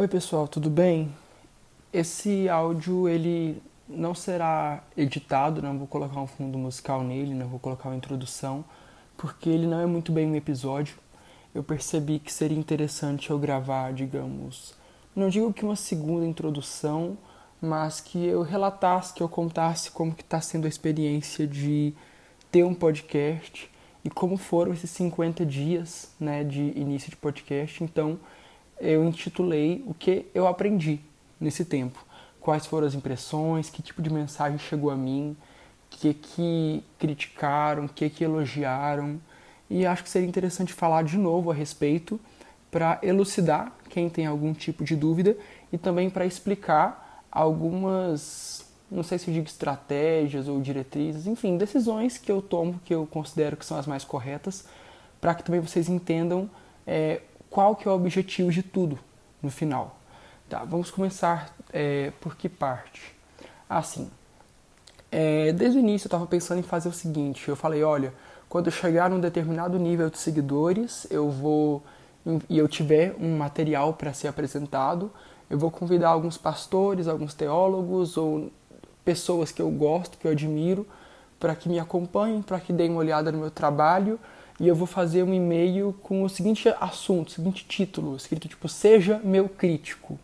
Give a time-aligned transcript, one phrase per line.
[0.00, 1.14] Oi pessoal, tudo bem?
[1.92, 7.58] Esse áudio ele não será editado, não vou colocar um fundo musical nele, não vou
[7.60, 8.64] colocar uma introdução,
[9.14, 10.96] porque ele não é muito bem um episódio.
[11.54, 14.72] Eu percebi que seria interessante eu gravar, digamos,
[15.14, 17.18] não digo que uma segunda introdução,
[17.60, 21.92] mas que eu relatasse, que eu contasse como que está sendo a experiência de
[22.50, 23.70] ter um podcast
[24.02, 27.84] e como foram esses 50 dias né, de início de podcast.
[27.84, 28.18] Então,
[28.80, 31.00] eu intitulei o que eu aprendi
[31.40, 32.04] nesse tempo.
[32.40, 35.36] Quais foram as impressões, que tipo de mensagem chegou a mim,
[35.86, 39.20] o que, que criticaram, o que, que elogiaram.
[39.68, 42.18] E acho que seria interessante falar de novo a respeito
[42.70, 45.36] para elucidar quem tem algum tipo de dúvida
[45.72, 52.16] e também para explicar algumas, não sei se eu digo estratégias ou diretrizes, enfim, decisões
[52.16, 54.64] que eu tomo que eu considero que são as mais corretas,
[55.20, 56.48] para que também vocês entendam
[56.86, 58.98] é, qual que é o objetivo de tudo
[59.42, 59.98] no final.
[60.48, 63.14] Tá, vamos começar é, por que parte?
[63.68, 64.10] Assim,
[65.10, 68.14] é, desde o início eu estava pensando em fazer o seguinte, eu falei, olha,
[68.48, 71.82] quando eu chegar num determinado nível de seguidores, eu vou
[72.48, 75.10] e eu tiver um material para ser apresentado,
[75.48, 78.50] eu vou convidar alguns pastores, alguns teólogos ou
[79.04, 80.86] pessoas que eu gosto, que eu admiro,
[81.38, 84.18] para que me acompanhem, para que deem uma olhada no meu trabalho
[84.60, 88.68] e eu vou fazer um e-mail com o seguinte assunto, o seguinte título, escrito tipo
[88.68, 90.20] seja meu crítico,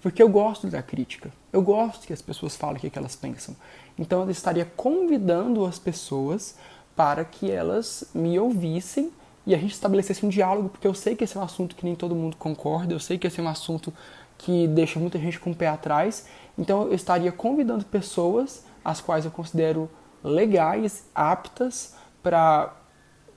[0.00, 3.56] porque eu gosto da crítica, eu gosto que as pessoas falem o que, elas pensam.
[3.98, 6.56] Então eu estaria convidando as pessoas
[6.94, 9.10] para que elas me ouvissem
[9.44, 11.84] e a gente estabelecesse um diálogo, porque eu sei que esse é um assunto que
[11.84, 13.92] nem todo mundo concorda, eu sei que esse é um assunto
[14.38, 19.24] que deixa muita gente com o pé atrás, então eu estaria convidando pessoas as quais
[19.24, 19.90] eu considero
[20.22, 22.76] legais, aptas para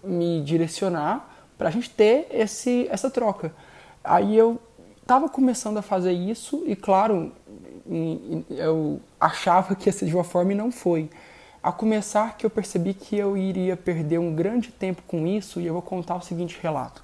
[0.06, 3.54] me direcionar, para a gente ter esse, essa troca.
[4.04, 4.60] Aí eu
[5.02, 7.32] estava começando a fazer isso e, claro,
[8.50, 11.10] eu achava que ia ser de uma forma e não foi.
[11.62, 15.66] A começar que eu percebi que eu iria perder um grande tempo com isso e
[15.66, 17.04] eu vou contar o seguinte relato.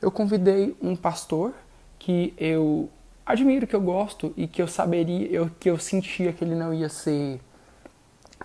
[0.00, 1.54] Eu convidei um pastor
[1.98, 2.90] que eu
[3.24, 6.74] admiro, que eu gosto e que eu saberia, eu, que eu sentia que ele não
[6.74, 7.40] ia ser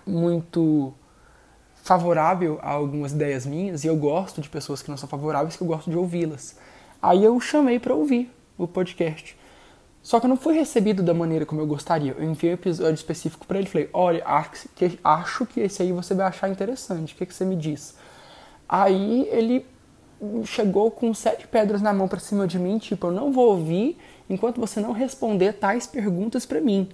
[0.06, 0.94] muito
[1.82, 5.62] favorável a algumas ideias minhas e eu gosto de pessoas que não são favoráveis, que
[5.62, 6.56] eu gosto de ouvi-las.
[7.00, 9.36] Aí eu chamei para ouvir o podcast.
[10.02, 12.14] Só que eu não fui recebido da maneira como eu gostaria.
[12.18, 14.22] Eu enviei um episódio específico para ele e falei: Olha,
[15.04, 17.14] acho que esse aí você vai achar interessante.
[17.14, 17.94] O que, que você me diz?
[18.68, 19.66] Aí ele
[20.44, 23.96] chegou com sete pedras na mão para cima de mim, tipo, eu não vou ouvir
[24.28, 26.88] enquanto você não responder tais perguntas para mim.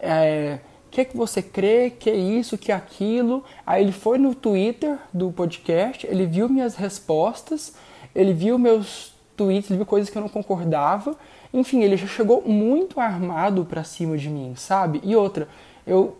[0.00, 0.58] É,
[0.92, 3.42] que que você crê, que isso, que aquilo.
[3.66, 7.74] Aí ele foi no Twitter do podcast, ele viu minhas respostas,
[8.14, 11.16] ele viu meus tweets, ele viu coisas que eu não concordava
[11.52, 15.00] enfim, ele já chegou muito armado pra cima de mim, sabe?
[15.04, 15.46] E outra,
[15.86, 16.16] eu,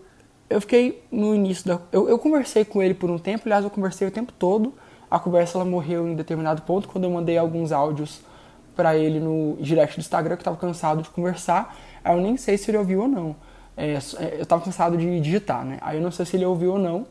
[0.50, 1.80] eu fiquei no início da.
[1.90, 4.74] Eu, eu conversei com ele por um tempo, aliás, eu conversei o tempo todo.
[5.10, 8.20] A conversa ela morreu em determinado ponto quando eu mandei alguns áudios
[8.76, 11.76] para ele no direct do Instagram, que eu tava cansado de conversar.
[12.04, 13.36] Aí eu nem sei se ele ouviu ou não.
[13.76, 15.78] É, é, eu tava cansado de digitar, né?
[15.80, 17.06] Aí eu não sei se ele ouviu ou não.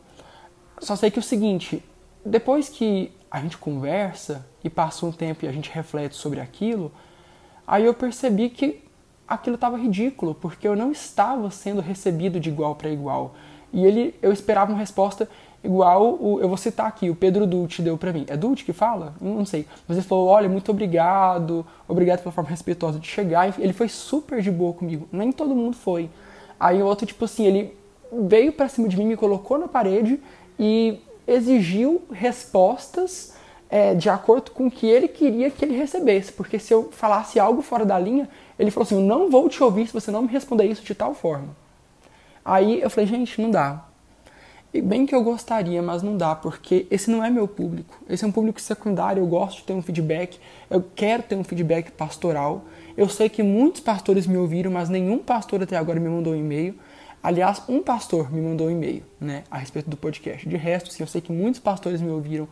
[0.79, 1.83] Só sei que é o seguinte,
[2.25, 6.91] depois que a gente conversa e passa um tempo e a gente reflete sobre aquilo,
[7.71, 8.83] Aí eu percebi que
[9.25, 13.33] aquilo estava ridículo, porque eu não estava sendo recebido de igual para igual.
[13.71, 15.29] E ele, eu esperava uma resposta
[15.63, 18.25] igual, o, eu vou citar aqui, o Pedro Dulce deu para mim.
[18.27, 19.13] É Dulce que fala?
[19.21, 19.65] Não sei.
[19.87, 23.57] Mas ele falou, olha, muito obrigado, obrigado pela forma respeitosa de chegar.
[23.57, 26.09] Ele foi super de boa comigo, nem todo mundo foi.
[26.61, 27.75] Aí o outro, tipo assim, ele
[28.13, 30.21] veio para cima de mim, me colocou na parede
[30.59, 33.33] e exigiu respostas
[33.67, 36.31] é, de acordo com o que ele queria que ele recebesse.
[36.31, 38.29] Porque se eu falasse algo fora da linha,
[38.59, 40.93] ele falou assim: Eu não vou te ouvir se você não me responder isso de
[40.93, 41.47] tal forma.
[42.45, 43.83] Aí eu falei: Gente, não dá.
[44.73, 47.99] E bem que eu gostaria, mas não dá, porque esse não é meu público.
[48.09, 49.21] Esse é um público secundário.
[49.21, 50.39] Eu gosto de ter um feedback.
[50.69, 52.63] Eu quero ter um feedback pastoral.
[52.95, 56.37] Eu sei que muitos pastores me ouviram, mas nenhum pastor até agora me mandou um
[56.37, 56.75] e-mail.
[57.21, 60.47] Aliás, um pastor me mandou um e-mail, né, a respeito do podcast.
[60.47, 62.47] De resto, sim, eu sei que muitos pastores me ouviram,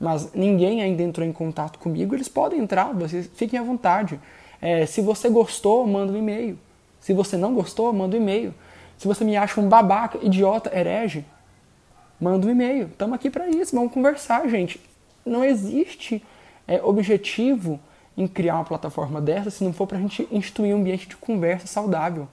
[0.00, 4.18] mas ninguém ainda entrou em contato comigo, eles podem entrar, vocês fiquem à vontade.
[4.62, 6.58] É, se você gostou, manda um e-mail.
[7.00, 8.54] Se você não gostou, manda um e-mail.
[8.96, 11.22] Se você me acha um babaca, idiota, herege,
[12.24, 12.86] manda um e-mail.
[12.86, 14.80] Estamos aqui para isso, vamos conversar, gente.
[15.26, 16.24] Não existe
[16.66, 17.78] é, objetivo
[18.16, 21.16] em criar uma plataforma dessa se não for para a gente instituir um ambiente de
[21.16, 22.26] conversa saudável.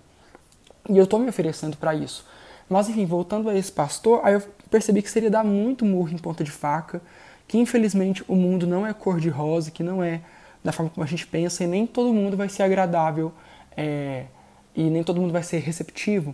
[0.90, 2.26] E eu estou me oferecendo para isso.
[2.70, 6.18] Mas enfim, voltando a esse pastor, aí eu percebi que seria dar muito murro em
[6.18, 7.02] ponta de faca,
[7.46, 10.22] que infelizmente o mundo não é cor de rosa, que não é
[10.64, 13.34] da forma como a gente pensa e nem todo mundo vai ser agradável
[13.76, 14.26] é,
[14.74, 16.34] e nem todo mundo vai ser receptivo.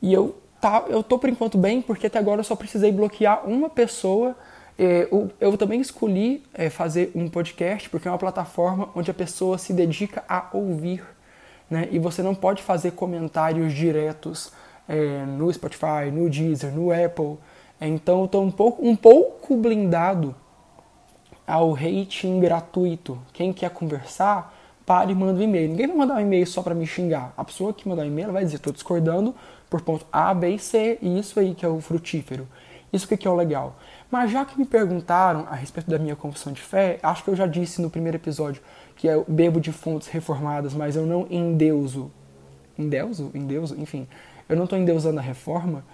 [0.00, 3.46] E eu, tá, eu tô por enquanto bem, porque até agora eu só precisei bloquear
[3.46, 4.34] uma pessoa.
[4.78, 5.06] É,
[5.38, 9.74] eu, também escolhi é, fazer um podcast, porque é uma plataforma onde a pessoa se
[9.74, 11.04] dedica a ouvir.
[11.68, 11.88] Né?
[11.92, 14.52] E você não pode fazer comentários diretos
[14.88, 17.36] é, no Spotify, no Deezer, no Apple.
[17.78, 20.34] É, então eu estou um pouco, um pouco blindado
[21.46, 23.18] ao rating gratuito.
[23.34, 24.56] Quem quer conversar,
[24.86, 25.68] pare e manda um e-mail.
[25.68, 27.34] Ninguém vai mandar um e-mail só para me xingar.
[27.36, 29.34] A pessoa que mandar um e-mail vai dizer: estou discordando
[29.74, 32.46] por ponto A, B e C, e isso aí que é o frutífero.
[32.92, 33.76] Isso que é o legal.
[34.08, 37.34] Mas já que me perguntaram a respeito da minha confissão de fé, acho que eu
[37.34, 38.62] já disse no primeiro episódio
[38.94, 42.08] que eu bebo de fontes reformadas, mas eu não endeuso.
[42.78, 43.32] Endeuso?
[43.34, 43.74] Endeuso?
[43.76, 44.06] Enfim,
[44.48, 45.84] eu não estou endeusando a reforma.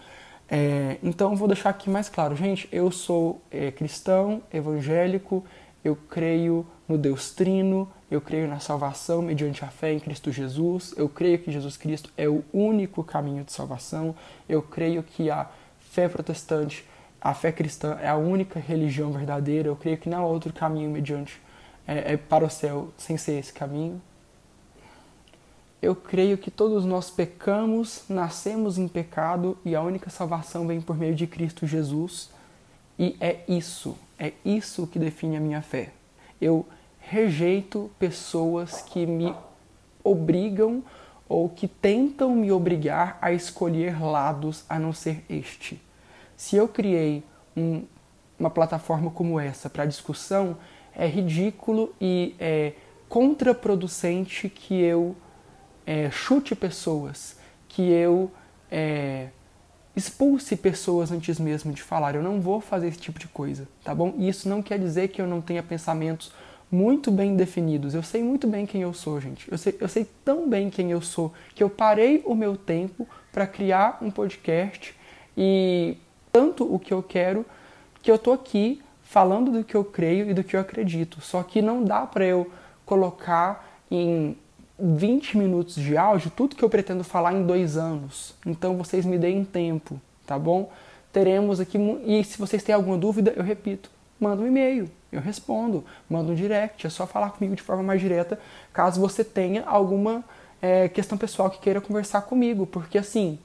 [0.46, 2.36] É, então, vou deixar aqui mais claro.
[2.36, 5.42] Gente, eu sou é, cristão, evangélico,
[5.84, 10.94] eu creio no Deus Trino, eu creio na salvação mediante a fé em Cristo Jesus,
[10.96, 14.14] eu creio que Jesus Cristo é o único caminho de salvação,
[14.48, 15.48] eu creio que a
[15.78, 16.84] fé protestante,
[17.20, 20.90] a fé cristã é a única religião verdadeira, eu creio que não há outro caminho
[20.90, 21.40] mediante
[21.86, 24.00] é, é para o céu sem ser esse caminho
[25.82, 30.96] eu creio que todos nós pecamos, nascemos em pecado e a única salvação vem por
[30.96, 32.28] meio de Cristo Jesus.
[33.00, 35.88] E é isso, é isso que define a minha fé.
[36.38, 36.66] Eu
[37.00, 39.34] rejeito pessoas que me
[40.04, 40.82] obrigam
[41.26, 45.80] ou que tentam me obrigar a escolher lados a não ser este.
[46.36, 47.22] Se eu criei
[47.56, 47.84] um,
[48.38, 50.58] uma plataforma como essa para discussão,
[50.94, 52.74] é ridículo e é
[53.08, 55.16] contraproducente que eu
[55.86, 58.30] é, chute pessoas, que eu
[58.70, 59.28] é,
[60.00, 62.14] expulse pessoas antes mesmo de falar.
[62.14, 64.14] Eu não vou fazer esse tipo de coisa, tá bom?
[64.18, 66.32] E isso não quer dizer que eu não tenha pensamentos
[66.70, 67.94] muito bem definidos.
[67.94, 69.50] Eu sei muito bem quem eu sou, gente.
[69.50, 73.06] Eu sei, eu sei tão bem quem eu sou que eu parei o meu tempo
[73.30, 74.94] para criar um podcast
[75.36, 75.96] e
[76.32, 77.44] tanto o que eu quero
[78.02, 81.20] que eu tô aqui falando do que eu creio e do que eu acredito.
[81.20, 82.50] Só que não dá para eu
[82.86, 84.36] colocar em
[84.80, 88.34] 20 minutos de áudio, tudo que eu pretendo falar em dois anos.
[88.46, 90.70] Então vocês me deem tempo, tá bom?
[91.12, 91.78] Teremos aqui.
[92.04, 96.34] E se vocês têm alguma dúvida, eu repito, manda um e-mail, eu respondo, manda um
[96.34, 98.38] direct, é só falar comigo de forma mais direta,
[98.72, 100.24] caso você tenha alguma
[100.60, 103.38] é, questão pessoal que queira conversar comigo, porque assim,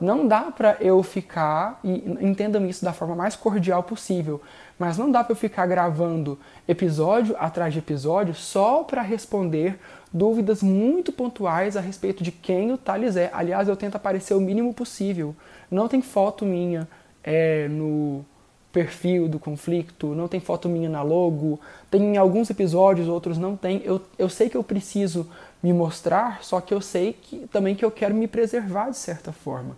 [0.00, 4.40] não dá para eu ficar, e entendam isso da forma mais cordial possível,
[4.78, 9.78] mas não dá para eu ficar gravando episódio atrás de episódio só para responder
[10.12, 13.30] dúvidas muito pontuais a respeito de quem o Thales é.
[13.32, 15.34] Aliás, eu tento aparecer o mínimo possível.
[15.70, 16.88] Não tem foto minha
[17.22, 18.24] é, no
[18.72, 23.56] perfil do conflito, não tem foto minha na logo, tem em alguns episódios, outros não
[23.56, 23.80] tem.
[23.84, 25.28] Eu, eu sei que eu preciso
[25.62, 29.32] me mostrar, só que eu sei que, também que eu quero me preservar de certa
[29.32, 29.76] forma.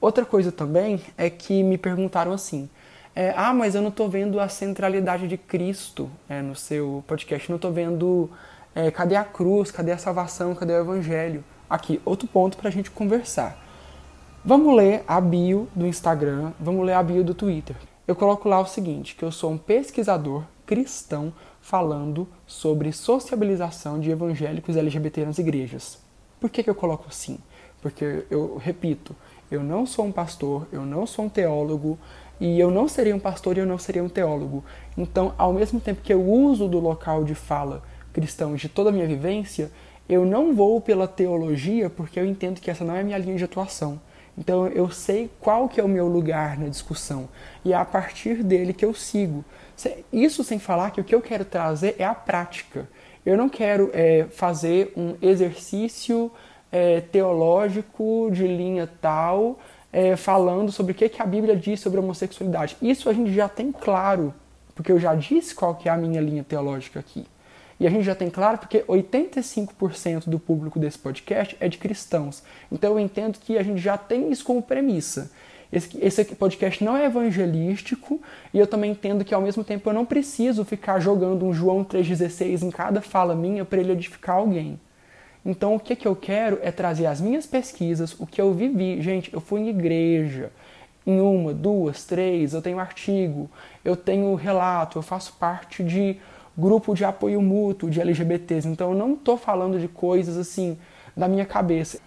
[0.00, 2.68] Outra coisa também é que me perguntaram assim:
[3.14, 7.48] é, ah, mas eu não estou vendo a centralidade de Cristo é, no seu podcast,
[7.50, 8.30] não estou vendo
[8.74, 11.44] é, cadê a cruz, cadê a salvação, cadê o evangelho.
[11.68, 13.58] Aqui, outro ponto para a gente conversar.
[14.44, 17.76] Vamos ler a bio do Instagram, vamos ler a bio do Twitter.
[18.08, 24.10] Eu coloco lá o seguinte, que eu sou um pesquisador cristão falando sobre sociabilização de
[24.10, 25.98] evangélicos LGBT nas igrejas.
[26.40, 27.38] Por que, que eu coloco assim?
[27.80, 29.14] Porque eu repito,
[29.50, 31.98] eu não sou um pastor, eu não sou um teólogo,
[32.40, 34.64] e eu não seria um pastor e eu não seria um teólogo.
[34.96, 38.92] Então, ao mesmo tempo que eu uso do local de fala cristão de toda a
[38.92, 39.70] minha vivência,
[40.08, 43.36] eu não vou pela teologia porque eu entendo que essa não é a minha linha
[43.36, 44.00] de atuação.
[44.36, 47.28] Então eu sei qual que é o meu lugar na discussão
[47.64, 49.44] e é a partir dele que eu sigo.
[50.12, 52.88] Isso sem falar que o que eu quero trazer é a prática.
[53.24, 56.30] Eu não quero é, fazer um exercício
[56.70, 59.58] é, teológico de linha tal,
[59.92, 62.76] é, falando sobre o que, que a Bíblia diz sobre a homossexualidade.
[62.80, 64.32] Isso a gente já tem claro,
[64.74, 67.26] porque eu já disse qual que é a minha linha teológica aqui.
[67.78, 72.42] E a gente já tem claro porque 85% do público desse podcast é de cristãos.
[72.70, 75.30] Então eu entendo que a gente já tem isso como premissa.
[75.72, 78.20] Esse, esse podcast não é evangelístico
[78.52, 81.82] e eu também entendo que ao mesmo tempo eu não preciso ficar jogando um João
[81.82, 84.78] 3,16 em cada fala minha para ele edificar alguém.
[85.44, 89.00] Então, o que, que eu quero é trazer as minhas pesquisas, o que eu vivi.
[89.02, 90.52] Gente, eu fui em igreja,
[91.04, 93.50] em uma, duas, três, eu tenho artigo,
[93.84, 96.16] eu tenho relato, eu faço parte de
[96.56, 98.68] grupo de apoio mútuo de LGBTs.
[98.68, 100.78] Então, eu não estou falando de coisas assim
[101.16, 101.98] da minha cabeça.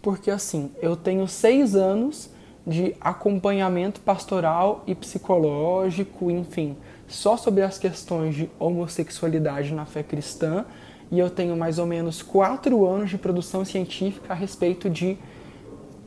[0.00, 2.30] Porque, assim, eu tenho seis anos
[2.64, 6.76] de acompanhamento pastoral e psicológico, enfim,
[7.08, 10.66] só sobre as questões de homossexualidade na fé cristã
[11.10, 15.16] e eu tenho mais ou menos quatro anos de produção científica a respeito de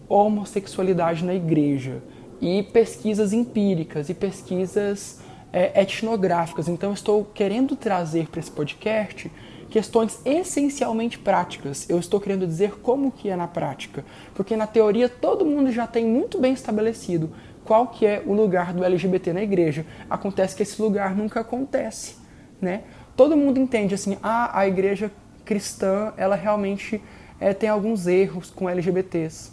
[0.08, 2.02] homossexualidade na igreja
[2.42, 5.20] e pesquisas empíricas e pesquisas
[5.54, 6.68] é, etnográficas.
[6.68, 9.32] Então, estou querendo trazer para esse podcast
[9.70, 11.90] questões essencialmente práticas.
[11.90, 14.04] Eu estou querendo dizer como que é na prática,
[14.36, 17.32] porque na teoria todo mundo já tem muito bem estabelecido
[17.64, 19.86] qual que é o lugar do LGBT na igreja.
[20.10, 22.16] Acontece que esse lugar nunca acontece,
[22.60, 22.84] né?
[23.22, 25.12] Todo mundo entende assim, ah, a igreja
[25.46, 27.00] cristã, ela realmente
[27.40, 29.52] é, tem alguns erros com LGBTs.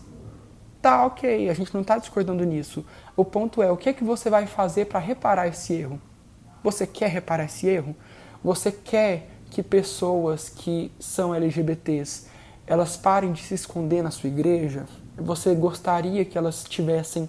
[0.81, 2.83] Tá, ok, a gente não está discordando nisso.
[3.15, 6.01] O ponto é, o que é que você vai fazer para reparar esse erro?
[6.65, 7.95] Você quer reparar esse erro?
[8.43, 12.27] Você quer que pessoas que são LGBTs
[12.67, 14.87] elas parem de se esconder na sua igreja?
[15.15, 17.29] Você gostaria que elas tivessem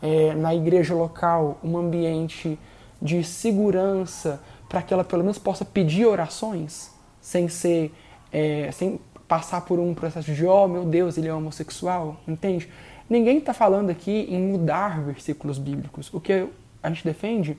[0.00, 2.56] é, na igreja local um ambiente
[3.02, 7.92] de segurança para que ela pelo menos possa pedir orações sem ser
[8.32, 8.98] é, sem
[9.28, 12.70] passar por um processo de oh meu Deus ele é homossexual entende?
[13.10, 16.14] Ninguém está falando aqui em mudar versículos bíblicos.
[16.14, 16.46] O que
[16.80, 17.58] a gente defende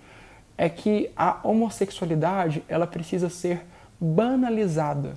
[0.58, 3.66] é que a homossexualidade ela precisa ser
[4.00, 5.16] banalizada.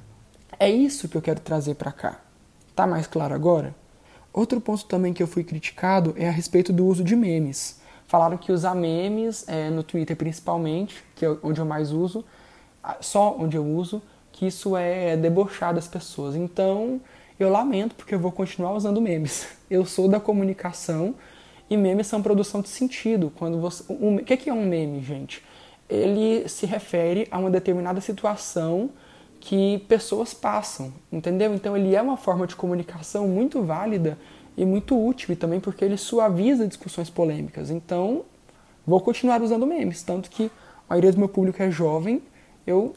[0.58, 2.20] É isso que eu quero trazer para cá.
[2.74, 3.76] Tá mais claro agora?
[4.32, 7.80] Outro ponto também que eu fui criticado é a respeito do uso de memes.
[8.14, 12.24] Falaram que usar memes, é, no Twitter principalmente, que é onde eu mais uso,
[13.00, 16.36] só onde eu uso, que isso é debochar das pessoas.
[16.36, 17.00] Então,
[17.40, 19.48] eu lamento porque eu vou continuar usando memes.
[19.68, 21.16] Eu sou da comunicação
[21.68, 23.32] e memes são produção de sentido.
[23.36, 25.42] Quando você, um, o que é um meme, gente?
[25.90, 28.90] Ele se refere a uma determinada situação
[29.40, 31.52] que pessoas passam, entendeu?
[31.52, 34.16] Então ele é uma forma de comunicação muito válida
[34.56, 37.70] e muito útil e também porque ele suaviza discussões polêmicas.
[37.70, 38.24] Então,
[38.86, 40.50] vou continuar usando memes, tanto que
[40.88, 42.22] a maioria do meu público é jovem,
[42.66, 42.94] eu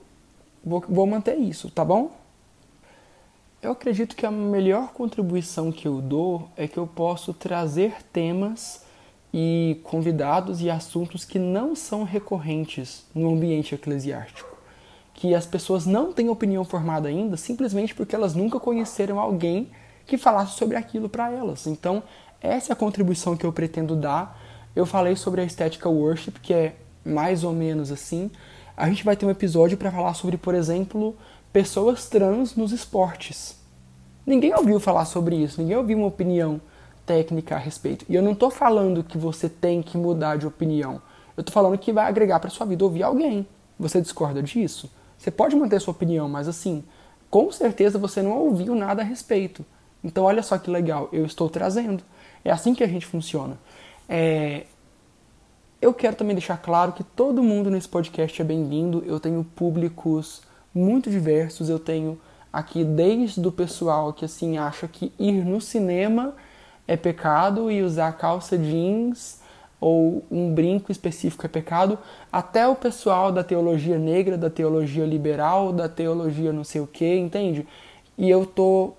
[0.64, 2.12] vou, vou manter isso, tá bom?
[3.62, 8.86] Eu acredito que a melhor contribuição que eu dou é que eu posso trazer temas
[9.34, 14.58] e convidados e assuntos que não são recorrentes no ambiente eclesiástico
[15.18, 19.68] que as pessoas não têm opinião formada ainda simplesmente porque elas nunca conheceram alguém
[20.08, 21.68] que falasse sobre aquilo para elas.
[21.68, 22.02] Então,
[22.42, 24.40] essa é a contribuição que eu pretendo dar.
[24.76, 28.32] Eu falei sobre a estética worship, que é mais ou menos assim.
[28.76, 31.16] A gente vai ter um episódio para falar sobre, por exemplo,
[31.52, 33.58] pessoas trans nos esportes.
[34.26, 36.62] Ninguém ouviu falar sobre isso, ninguém ouviu uma opinião
[37.06, 38.06] técnica a respeito.
[38.08, 41.02] E eu não estou falando que você tem que mudar de opinião.
[41.36, 43.48] Eu estou falando que vai agregar para sua vida ouvir alguém.
[43.80, 44.92] Você discorda disso?
[45.18, 46.84] Você pode manter sua opinião, mas assim,
[47.30, 49.66] com certeza você não ouviu nada a respeito.
[50.08, 52.02] Então, olha só que legal, eu estou trazendo.
[52.44, 53.58] É assim que a gente funciona.
[54.08, 54.64] É...
[55.82, 59.04] Eu quero também deixar claro que todo mundo nesse podcast é bem-vindo.
[59.06, 60.42] Eu tenho públicos
[60.74, 61.70] muito diversos.
[61.70, 62.18] Eu tenho
[62.54, 66.34] aqui desde o pessoal que assim acha que ir no cinema
[66.88, 69.42] é pecado e usar calça jeans
[69.80, 72.00] ou um brinco específico é pecado,
[72.32, 77.18] até o pessoal da teologia negra, da teologia liberal, da teologia não sei o que,
[77.18, 77.68] entende?
[78.18, 78.94] E eu tô.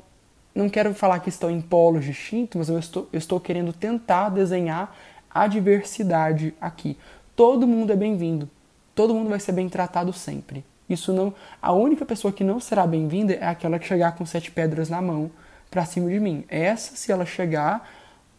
[0.59, 4.29] Não quero falar que estão em polos distintos, mas eu estou, eu estou querendo tentar
[4.29, 4.93] desenhar
[5.31, 6.99] a diversidade aqui.
[7.37, 8.51] Todo mundo é bem-vindo.
[8.93, 10.65] Todo mundo vai ser bem tratado sempre.
[10.91, 11.33] Isso não.
[11.63, 15.01] A única pessoa que não será bem-vinda é aquela que chegar com sete pedras na
[15.01, 15.31] mão
[15.71, 16.45] para cima de mim.
[16.49, 17.89] Essa, se ela chegar,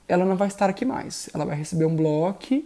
[0.06, 1.30] ela não vai estar aqui mais.
[1.34, 2.62] Ela vai receber um bloco,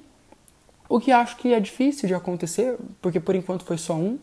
[0.89, 4.17] o que acho que é difícil de acontecer, porque por enquanto foi só um.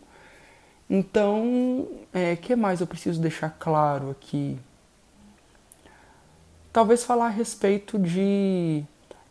[0.91, 4.59] Então, o é, que mais eu preciso deixar claro aqui?
[6.73, 8.85] Talvez falar a respeito de.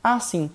[0.03, 0.51] Ah, sim.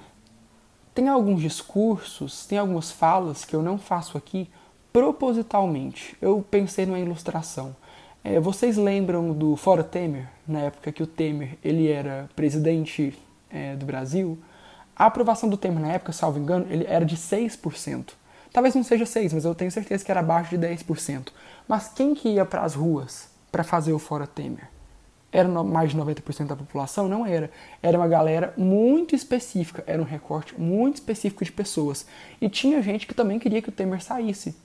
[0.95, 4.49] Tem alguns discursos, tem algumas falas que eu não faço aqui
[4.93, 6.17] propositalmente.
[6.21, 7.75] Eu pensei numa ilustração.
[8.23, 13.19] É, vocês lembram do Fora Temer, na época que o Temer ele era presidente
[13.51, 14.39] é, do Brasil?
[14.95, 18.13] A aprovação do Temer na época, salvo engano, ele era de 6%.
[18.53, 21.29] Talvez não seja 6%, mas eu tenho certeza que era abaixo de 10%.
[21.67, 24.74] Mas quem que ia para as ruas para fazer o Fora Temer?
[25.35, 27.09] Era mais de 90% da população?
[27.09, 27.51] Não era.
[27.83, 32.07] Era uma galera muito específica, era um recorte muito específico de pessoas.
[32.41, 34.57] E tinha gente que também queria que o Temer saísse.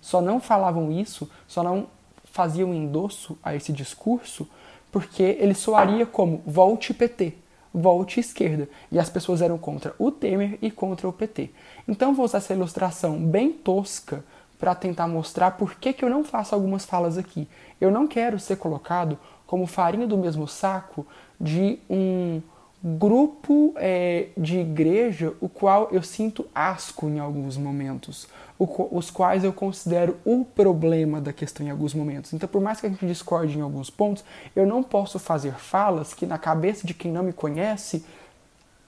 [0.00, 1.88] Só não falavam isso, só não
[2.22, 4.48] fazia um endosso a esse discurso
[4.92, 7.34] porque ele soaria como volte PT,
[7.74, 8.68] volte esquerda.
[8.92, 11.50] E as pessoas eram contra o Temer e contra o PT.
[11.88, 14.24] Então vou usar essa ilustração bem tosca
[14.56, 17.48] para tentar mostrar por que, que eu não faço algumas falas aqui.
[17.80, 19.18] Eu não quero ser colocado
[19.52, 21.06] como farinha do mesmo saco
[21.38, 22.40] de um
[22.82, 28.26] grupo é, de igreja o qual eu sinto asco em alguns momentos,
[28.58, 32.32] os quais eu considero o problema da questão em alguns momentos.
[32.32, 34.24] Então, por mais que a gente discorde em alguns pontos,
[34.56, 38.06] eu não posso fazer falas que na cabeça de quem não me conhece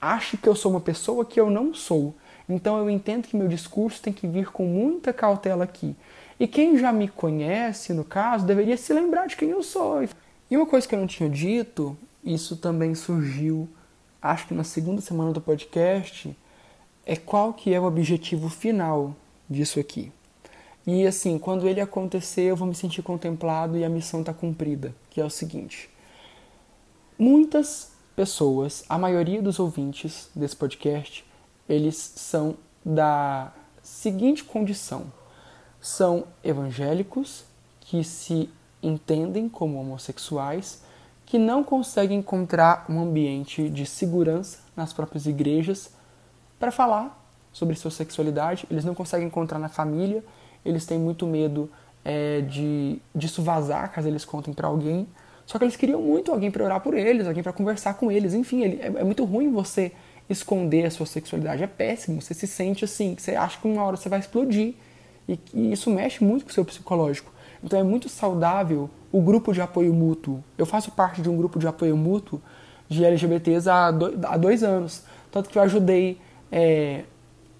[0.01, 2.15] ache que eu sou uma pessoa que eu não sou.
[2.49, 5.95] Então eu entendo que meu discurso tem que vir com muita cautela aqui.
[6.39, 10.01] E quem já me conhece, no caso, deveria se lembrar de quem eu sou.
[10.49, 13.67] E uma coisa que eu não tinha dito, isso também surgiu,
[14.21, 16.35] acho que na segunda semana do podcast,
[17.05, 19.15] é qual que é o objetivo final
[19.49, 20.11] disso aqui.
[20.85, 24.93] E assim, quando ele acontecer, eu vou me sentir contemplado e a missão está cumprida,
[25.09, 25.89] que é o seguinte.
[27.17, 31.25] Muitas pessoas, a maioria dos ouvintes desse podcast,
[31.67, 35.11] eles são da seguinte condição:
[35.81, 37.45] são evangélicos
[37.81, 38.49] que se
[38.87, 40.83] entendem como homossexuais,
[41.25, 45.91] que não conseguem encontrar um ambiente de segurança nas próprias igrejas
[46.59, 50.23] para falar sobre sua sexualidade, eles não conseguem encontrar na família,
[50.63, 51.69] eles têm muito medo
[52.03, 55.07] é, de disso vazar caso eles contem para alguém.
[55.45, 58.33] Só que eles queriam muito alguém para orar por eles, alguém para conversar com eles.
[58.33, 59.91] Enfim, ele, é, é, muito ruim você
[60.29, 61.63] esconder a sua sexualidade.
[61.63, 62.21] É péssimo.
[62.21, 64.73] Você se sente assim, você acha que uma hora você vai explodir.
[65.27, 67.31] E, e isso mexe muito com o seu psicológico.
[67.65, 70.43] Então é muito saudável o grupo de apoio mútuo.
[70.55, 72.39] Eu faço parte de um grupo de apoio mútuo
[72.87, 75.01] de LGBTs há, há dois anos.
[75.31, 76.19] Tanto que eu ajudei
[76.51, 77.01] é,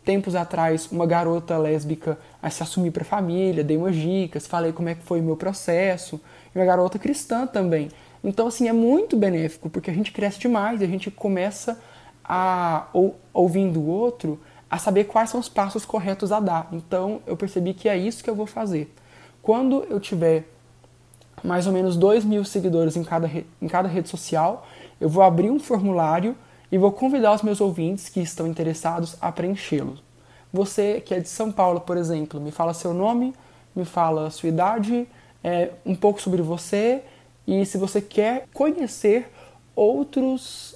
[0.05, 4.71] tempos atrás uma garota lésbica a se assumir para a família, dei umas dicas, falei
[4.71, 6.21] como é que foi o meu processo,
[6.53, 7.89] e uma garota cristã também.
[8.24, 11.79] Então, assim, é muito benéfico, porque a gente cresce demais, a gente começa
[12.24, 16.67] a, ou, ouvindo o outro, a saber quais são os passos corretos a dar.
[16.71, 18.93] Então, eu percebi que é isso que eu vou fazer.
[19.46, 20.44] Quando eu tiver
[21.44, 23.30] mais ou menos 2 mil seguidores em cada,
[23.62, 24.66] em cada rede social,
[25.00, 26.36] eu vou abrir um formulário
[26.72, 30.00] e vou convidar os meus ouvintes que estão interessados a preenchê-lo.
[30.52, 33.36] Você que é de São Paulo, por exemplo, me fala seu nome,
[33.75, 35.08] me fala sua idade,
[35.44, 37.04] é, um pouco sobre você
[37.46, 39.31] e se você quer conhecer
[39.75, 40.74] outros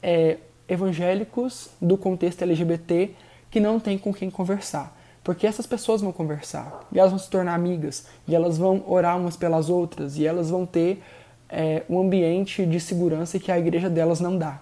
[0.00, 0.36] é,
[0.68, 3.16] evangélicos do contexto LGBT
[3.50, 4.96] que não tem com quem conversar.
[5.22, 9.16] Porque essas pessoas vão conversar, e elas vão se tornar amigas, e elas vão orar
[9.16, 11.02] umas pelas outras, e elas vão ter
[11.48, 14.60] é, um ambiente de segurança que a igreja delas não dá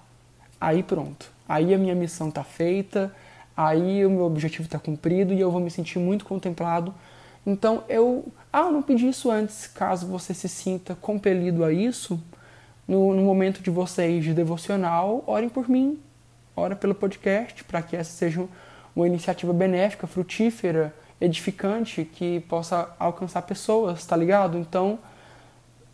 [0.61, 1.33] aí pronto.
[1.49, 3.13] Aí a minha missão está feita,
[3.57, 6.95] aí o meu objetivo está cumprido e eu vou me sentir muito contemplado.
[7.47, 9.67] Então eu, ah, eu não pedi isso antes.
[9.67, 12.23] Caso você se sinta compelido a isso,
[12.87, 15.99] no, no momento de vocês de devocional, orem por mim,
[16.55, 18.47] ora pelo podcast, para que essa seja
[19.01, 24.57] uma iniciativa benéfica, frutífera, edificante, que possa alcançar pessoas, tá ligado?
[24.59, 24.99] Então,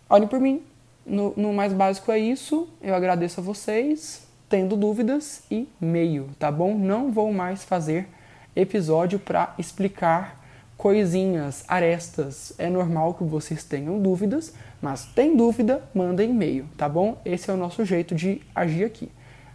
[0.08, 0.62] orem por mim.
[1.04, 2.68] No, no mais básico é isso.
[2.82, 6.76] Eu agradeço a vocês tendo dúvidas e meio, tá bom?
[6.76, 8.08] Não vou mais fazer
[8.54, 10.44] episódio para explicar
[10.76, 12.52] coisinhas, arestas.
[12.58, 17.20] É normal que vocês tenham dúvidas, mas tem dúvida, manda e-mail, tá bom?
[17.24, 19.10] Esse é o nosso jeito de agir aqui.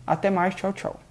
[0.06, 1.11] Até mais, tchau, tchau.